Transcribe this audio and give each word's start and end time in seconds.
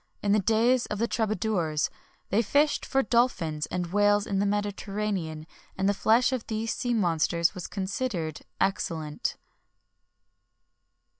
[XXI 0.01 0.21
29] 0.21 0.25
In 0.25 0.31
the 0.31 0.43
days 0.45 0.85
of 0.87 0.97
the 0.97 1.07
troubadours, 1.07 1.89
they 2.29 2.41
fished 2.41 2.87
for 2.87 3.03
dolphins 3.03 3.67
and 3.67 3.93
whales 3.93 4.25
in 4.25 4.39
the 4.39 4.47
Mediterranean, 4.47 5.45
and 5.77 5.87
the 5.87 5.93
flesh 5.93 6.31
of 6.31 6.47
these 6.47 6.73
sea 6.73 6.95
monsters 6.95 7.53
was 7.53 7.67
considered 7.67 8.39
excellent. 8.59 9.37